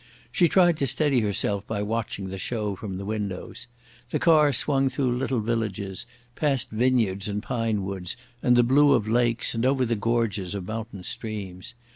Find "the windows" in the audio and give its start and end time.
2.97-3.67